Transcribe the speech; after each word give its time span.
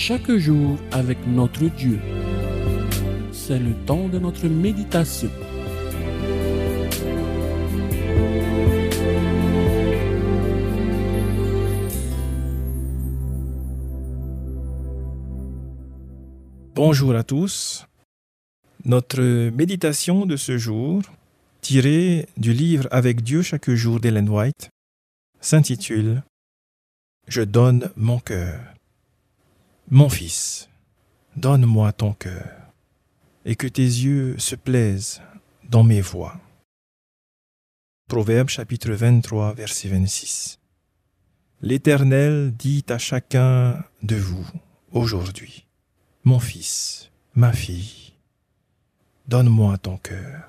chaque 0.00 0.32
jour 0.32 0.78
avec 0.92 1.18
notre 1.26 1.66
Dieu. 1.66 2.00
C'est 3.32 3.58
le 3.58 3.74
temps 3.84 4.08
de 4.08 4.18
notre 4.18 4.46
méditation. 4.48 5.28
Bonjour 16.74 17.14
à 17.14 17.22
tous. 17.22 17.84
Notre 18.86 19.50
méditation 19.50 20.24
de 20.24 20.36
ce 20.36 20.56
jour, 20.56 21.02
tirée 21.60 22.26
du 22.38 22.54
livre 22.54 22.88
Avec 22.90 23.22
Dieu 23.22 23.42
chaque 23.42 23.70
jour 23.70 24.00
d'Ellen 24.00 24.30
White, 24.30 24.70
s'intitule 25.42 26.22
Je 27.28 27.42
donne 27.42 27.90
mon 27.96 28.18
cœur. 28.18 28.79
Mon 29.92 30.08
fils, 30.08 30.68
donne-moi 31.34 31.92
ton 31.92 32.12
cœur, 32.12 32.72
et 33.44 33.56
que 33.56 33.66
tes 33.66 33.82
yeux 33.82 34.38
se 34.38 34.54
plaisent 34.54 35.20
dans 35.68 35.82
mes 35.82 36.00
voies. 36.00 36.40
Proverbe 38.06 38.48
chapitre 38.48 38.92
23, 38.92 39.52
verset 39.54 39.88
26. 39.88 40.60
L'Éternel 41.60 42.54
dit 42.56 42.84
à 42.88 42.98
chacun 42.98 43.84
de 44.04 44.14
vous 44.14 44.46
aujourd'hui, 44.92 45.66
Mon 46.22 46.38
fils, 46.38 47.10
ma 47.34 47.52
fille, 47.52 48.12
donne-moi 49.26 49.76
ton 49.78 49.96
cœur. 49.96 50.46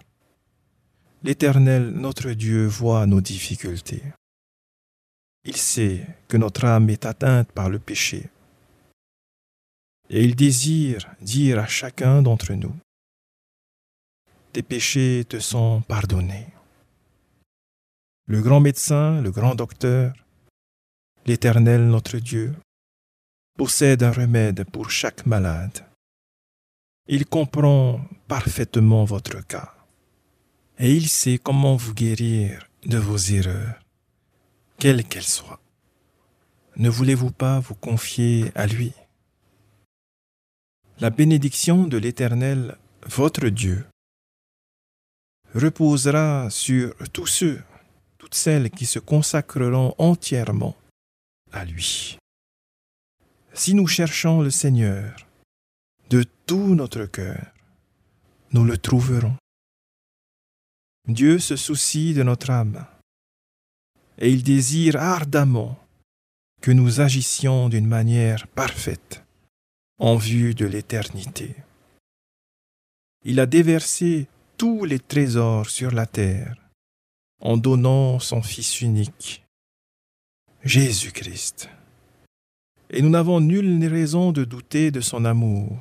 L'Éternel, 1.23 1.89
notre 1.89 2.29
Dieu, 2.33 2.67
voit 2.67 3.07
nos 3.07 3.21
difficultés. 3.21 4.03
Il 5.45 5.57
sait 5.57 6.05
que 6.27 6.37
notre 6.37 6.65
âme 6.65 6.91
est 6.91 7.07
atteinte 7.07 7.51
par 7.51 7.69
le 7.69 7.79
péché 7.79 8.29
et 10.11 10.25
il 10.25 10.35
désire 10.35 11.09
dire 11.21 11.57
à 11.57 11.67
chacun 11.67 12.21
d'entre 12.21 12.53
nous, 12.53 12.75
tes 14.51 14.61
péchés 14.61 15.23
te 15.27 15.39
sont 15.39 15.81
pardonnés. 15.87 16.47
Le 18.27 18.41
grand 18.41 18.59
médecin, 18.59 19.21
le 19.21 19.31
grand 19.31 19.55
docteur, 19.55 20.13
l'Éternel 21.25 21.87
notre 21.87 22.17
Dieu, 22.17 22.53
possède 23.57 24.03
un 24.03 24.11
remède 24.11 24.65
pour 24.65 24.91
chaque 24.91 25.25
malade. 25.25 25.85
Il 27.07 27.25
comprend 27.25 28.01
parfaitement 28.27 29.05
votre 29.05 29.45
cas 29.47 29.73
et 30.77 30.93
il 30.93 31.07
sait 31.07 31.37
comment 31.37 31.77
vous 31.77 31.93
guérir 31.93 32.67
de 32.85 32.97
vos 32.97 33.17
erreurs, 33.17 33.79
quelles 34.77 35.05
qu'elles 35.05 35.23
soient. 35.23 35.61
Ne 36.75 36.89
voulez-vous 36.89 37.31
pas 37.31 37.59
vous 37.61 37.75
confier 37.75 38.51
à 38.55 38.67
lui? 38.67 38.93
La 41.01 41.09
bénédiction 41.09 41.87
de 41.87 41.97
l'Éternel, 41.97 42.77
votre 43.07 43.49
Dieu, 43.49 43.87
reposera 45.55 46.47
sur 46.51 46.93
tous 47.11 47.25
ceux, 47.25 47.63
toutes 48.19 48.35
celles 48.35 48.69
qui 48.69 48.85
se 48.85 48.99
consacreront 48.99 49.95
entièrement 49.97 50.75
à 51.51 51.65
lui. 51.65 52.19
Si 53.53 53.73
nous 53.73 53.87
cherchons 53.87 54.41
le 54.41 54.51
Seigneur 54.51 55.25
de 56.11 56.23
tout 56.45 56.75
notre 56.75 57.07
cœur, 57.07 57.51
nous 58.51 58.63
le 58.63 58.77
trouverons. 58.77 59.35
Dieu 61.07 61.39
se 61.39 61.55
soucie 61.55 62.13
de 62.13 62.21
notre 62.21 62.51
âme 62.51 62.85
et 64.19 64.29
il 64.29 64.43
désire 64.43 64.97
ardemment 64.97 65.79
que 66.61 66.69
nous 66.69 67.01
agissions 67.01 67.69
d'une 67.69 67.87
manière 67.87 68.47
parfaite 68.47 69.23
en 70.01 70.15
vue 70.15 70.55
de 70.55 70.65
l'éternité. 70.65 71.55
Il 73.23 73.39
a 73.39 73.45
déversé 73.45 74.27
tous 74.57 74.83
les 74.83 74.97
trésors 74.97 75.69
sur 75.69 75.91
la 75.91 76.07
terre 76.07 76.55
en 77.39 77.55
donnant 77.55 78.17
son 78.17 78.41
Fils 78.41 78.81
unique, 78.81 79.45
Jésus-Christ. 80.63 81.69
Et 82.89 83.03
nous 83.03 83.11
n'avons 83.11 83.39
nulle 83.41 83.85
raison 83.85 84.31
de 84.31 84.43
douter 84.43 84.89
de 84.89 85.01
son 85.01 85.23
amour. 85.23 85.79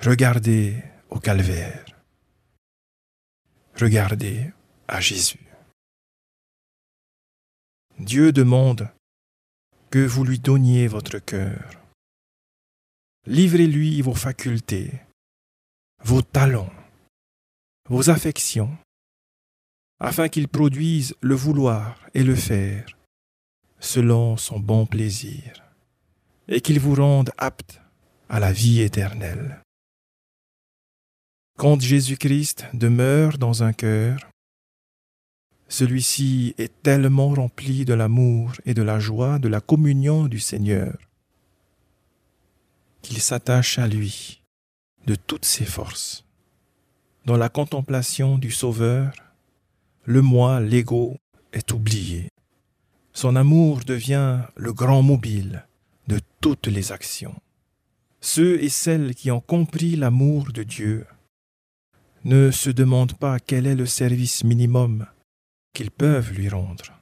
Regardez 0.00 0.80
au 1.10 1.18
calvaire. 1.18 1.84
Regardez 3.74 4.52
à 4.86 5.00
Jésus. 5.00 5.44
Dieu 7.98 8.30
demande 8.30 8.88
que 9.90 10.06
vous 10.06 10.24
lui 10.24 10.38
donniez 10.38 10.86
votre 10.86 11.18
cœur 11.18 11.83
Livrez-lui 13.26 14.02
vos 14.02 14.14
facultés, 14.14 14.92
vos 16.02 16.20
talents, 16.20 16.72
vos 17.88 18.10
affections, 18.10 18.76
afin 19.98 20.28
qu'il 20.28 20.46
produise 20.46 21.14
le 21.22 21.34
vouloir 21.34 21.98
et 22.12 22.22
le 22.22 22.34
faire 22.34 22.84
selon 23.80 24.36
son 24.36 24.60
bon 24.60 24.84
plaisir, 24.84 25.64
et 26.48 26.60
qu'il 26.60 26.78
vous 26.78 26.94
rende 26.94 27.30
apte 27.38 27.80
à 28.28 28.40
la 28.40 28.52
vie 28.52 28.82
éternelle. 28.82 29.62
Quand 31.58 31.80
Jésus-Christ 31.80 32.66
demeure 32.74 33.38
dans 33.38 33.62
un 33.62 33.72
cœur, 33.72 34.28
celui-ci 35.68 36.54
est 36.58 36.82
tellement 36.82 37.30
rempli 37.30 37.86
de 37.86 37.94
l'amour 37.94 38.52
et 38.66 38.74
de 38.74 38.82
la 38.82 38.98
joie 38.98 39.38
de 39.38 39.48
la 39.48 39.62
communion 39.62 40.26
du 40.26 40.40
Seigneur 40.40 40.98
qu'il 43.14 43.22
s'attache 43.22 43.78
à 43.78 43.86
lui 43.86 44.42
de 45.06 45.14
toutes 45.14 45.44
ses 45.44 45.64
forces. 45.64 46.24
Dans 47.26 47.36
la 47.36 47.48
contemplation 47.48 48.38
du 48.38 48.50
Sauveur, 48.50 49.12
le 50.02 50.20
moi, 50.20 50.60
l'ego, 50.60 51.16
est 51.52 51.72
oublié. 51.72 52.28
Son 53.12 53.36
amour 53.36 53.84
devient 53.86 54.40
le 54.56 54.72
grand 54.72 55.02
mobile 55.02 55.64
de 56.08 56.18
toutes 56.40 56.66
les 56.66 56.90
actions. 56.90 57.36
Ceux 58.20 58.60
et 58.60 58.68
celles 58.68 59.14
qui 59.14 59.30
ont 59.30 59.40
compris 59.40 59.94
l'amour 59.94 60.50
de 60.50 60.64
Dieu 60.64 61.06
ne 62.24 62.50
se 62.50 62.70
demandent 62.70 63.16
pas 63.16 63.38
quel 63.38 63.68
est 63.68 63.76
le 63.76 63.86
service 63.86 64.42
minimum 64.42 65.06
qu'ils 65.72 65.92
peuvent 65.92 66.32
lui 66.32 66.48
rendre 66.48 66.98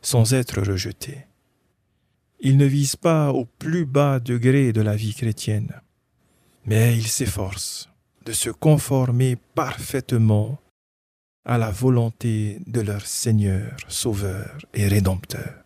sans 0.00 0.32
être 0.32 0.62
rejetés. 0.62 1.26
Il 2.40 2.56
ne 2.56 2.66
vise 2.66 2.96
pas 2.96 3.32
au 3.32 3.46
plus 3.46 3.86
bas 3.86 4.20
degré 4.20 4.72
de 4.72 4.82
la 4.82 4.94
vie 4.94 5.14
chrétienne, 5.14 5.80
mais 6.66 6.96
il 6.96 7.06
s'efforce 7.06 7.88
de 8.24 8.32
se 8.32 8.50
conformer 8.50 9.36
parfaitement 9.54 10.58
à 11.44 11.58
la 11.58 11.70
volonté 11.70 12.60
de 12.66 12.80
leur 12.80 13.06
Seigneur, 13.06 13.76
Sauveur 13.88 14.58
et 14.74 14.88
Rédempteur. 14.88 15.64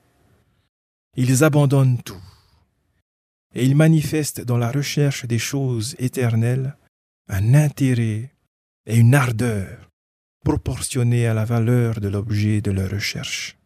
Ils 1.16 1.42
abandonnent 1.42 2.02
tout, 2.02 2.22
et 3.54 3.64
ils 3.64 3.74
manifestent 3.74 4.42
dans 4.42 4.58
la 4.58 4.70
recherche 4.70 5.24
des 5.24 5.38
choses 5.38 5.96
éternelles 5.98 6.76
un 7.28 7.54
intérêt 7.54 8.32
et 8.86 8.96
une 8.96 9.14
ardeur 9.14 9.90
proportionnés 10.44 11.26
à 11.26 11.34
la 11.34 11.44
valeur 11.44 12.00
de 12.00 12.08
l'objet 12.08 12.60
de 12.60 12.70
leur 12.70 12.90
recherche. 12.90 13.59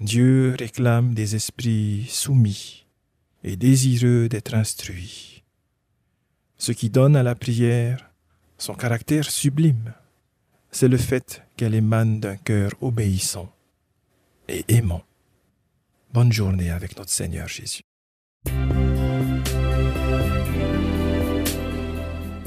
Dieu 0.00 0.56
réclame 0.58 1.14
des 1.14 1.36
esprits 1.36 2.06
soumis 2.08 2.84
et 3.44 3.56
désireux 3.56 4.28
d'être 4.28 4.54
instruits, 4.54 5.44
ce 6.58 6.72
qui 6.72 6.90
donne 6.90 7.14
à 7.14 7.22
la 7.22 7.36
prière 7.36 8.10
son 8.58 8.74
caractère 8.74 9.30
sublime. 9.30 9.94
C'est 10.72 10.88
le 10.88 10.96
fait 10.96 11.42
qu'elle 11.56 11.74
émane 11.74 12.18
d'un 12.18 12.36
cœur 12.36 12.72
obéissant 12.80 13.52
et 14.48 14.64
aimant. 14.68 15.04
Bonne 16.12 16.32
journée 16.32 16.70
avec 16.70 16.96
notre 16.98 17.10
Seigneur 17.10 17.46
Jésus. 17.46 17.82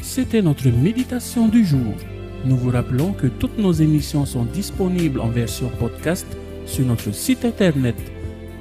C'était 0.02 0.42
notre 0.42 0.68
méditation 0.70 1.48
du 1.48 1.66
jour. 1.66 1.96
Nous 2.44 2.58
vous 2.58 2.72
rappelons 2.72 3.14
que 3.14 3.28
toutes 3.28 3.58
nos 3.58 3.72
émissions 3.72 4.26
sont 4.26 4.46
disponibles 4.46 5.22
en 5.22 5.30
version 5.30 5.70
podcast 5.80 6.28
sur 6.68 6.86
notre 6.86 7.12
site 7.12 7.46
internet 7.46 7.96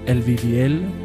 lvdl.pf. 0.06 0.97